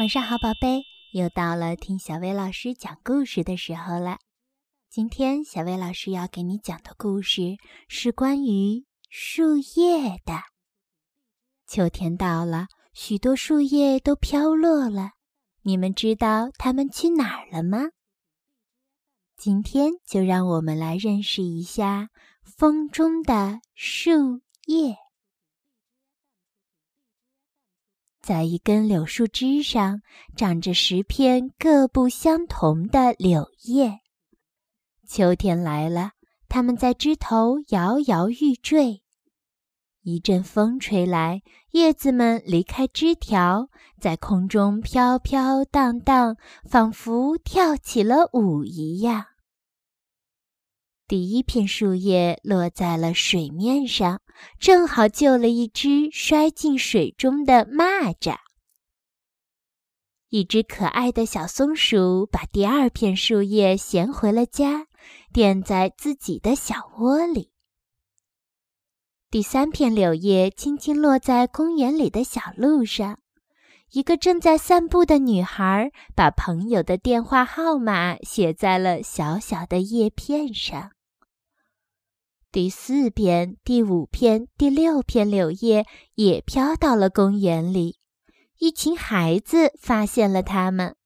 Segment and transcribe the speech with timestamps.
[0.00, 4.16] 晚上好，宝贝，又到了听小薇老师讲故事的时候了。
[4.88, 10.40] 今天小薇老师要给你讲的故事是关于树叶的。
[11.66, 15.10] 秋天到了，许多树叶都飘落了，
[15.64, 17.90] 你们知道它们去哪儿了吗？
[19.36, 22.08] 今天就让我们来认识一下
[22.42, 24.96] 风中的树叶。
[28.22, 30.02] 在一根柳树枝上，
[30.36, 34.00] 长着十片各不相同的柳叶。
[35.08, 36.12] 秋天来了，
[36.48, 39.02] 它们在枝头摇摇欲坠。
[40.02, 41.42] 一阵风吹来，
[41.72, 43.68] 叶子们离开枝条，
[44.00, 49.26] 在空中飘飘荡荡，仿佛跳起了舞一样。
[51.10, 54.20] 第一片树叶落在了水面上，
[54.60, 58.36] 正好救了一只摔进水中的蚂蚱。
[60.28, 64.86] 一只可爱的小松鼠把第二片树叶衔回了家，
[65.32, 67.50] 垫在自己的小窝里。
[69.32, 73.18] 第三片柳叶轻轻落在公园里的小路上，
[73.90, 80.92] 一个正在散步的女孩把朋友的电话号码写在了小小的叶片上。
[82.52, 87.98] 第四片、第五片、第六片柳叶也飘到了公园里，
[88.58, 90.96] 一群孩子发现了它们。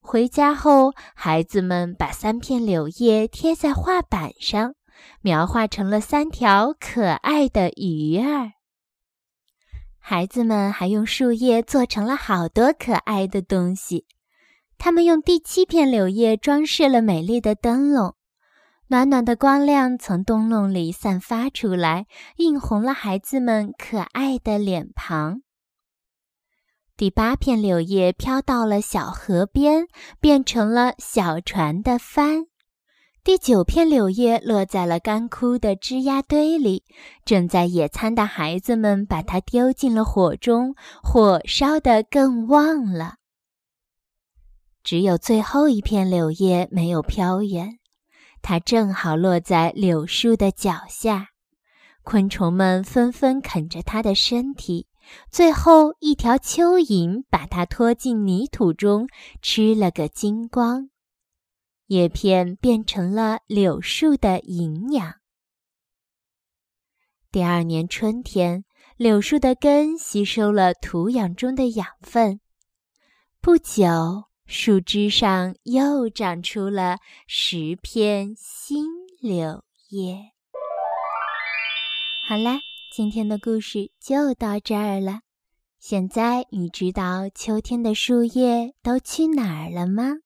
[0.00, 4.74] 回家后，孩子们把三片柳叶贴在画板上，
[5.22, 8.50] 描画成了三条可爱的鱼儿。
[9.98, 14.04] 孩子们还用树叶做成了好多可爱的东西。
[14.76, 18.14] 他们用第七片柳叶装饰了美丽的灯笼。
[18.92, 22.04] 暖暖的光亮从灯笼里散发出来，
[22.36, 25.40] 映红了孩子们可爱的脸庞。
[26.94, 29.86] 第八片柳叶飘到了小河边，
[30.20, 32.44] 变成了小船的帆。
[33.24, 36.84] 第九片柳叶落在了干枯的枝丫堆里，
[37.24, 43.14] 正在野餐的孩子们把它丢进了火中，火烧得更旺了。
[44.84, 47.78] 只有最后一片柳叶没有飘远。
[48.42, 51.28] 它正好落在柳树的脚下，
[52.02, 54.88] 昆虫们纷纷啃着它的身体，
[55.30, 59.06] 最后一条蚯蚓把它拖进泥土中，
[59.40, 60.90] 吃了个精光。
[61.86, 65.14] 叶片变成了柳树的营养。
[67.30, 68.64] 第二年春天，
[68.96, 72.40] 柳树的根吸收了土壤中的养分，
[73.40, 74.31] 不久。
[74.54, 78.84] 树枝上又长出了十片新
[79.18, 80.18] 柳叶。
[82.28, 82.60] 好啦，
[82.94, 85.20] 今天的故事就到这儿了。
[85.78, 90.16] 现在你知道秋天的树叶都去哪儿了吗？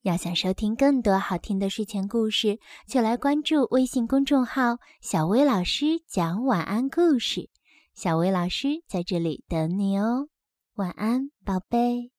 [0.00, 7.50] 要想收听更多好听的睡前故事，就来关注微信公众号“小薇老师讲晚安故事”。
[7.92, 10.28] 小薇老师在这里等你哦，
[10.76, 12.12] 晚安，宝贝。